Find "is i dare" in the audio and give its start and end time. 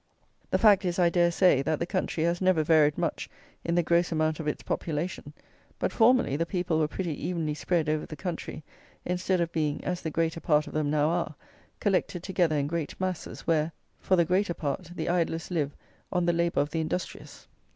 0.83-1.29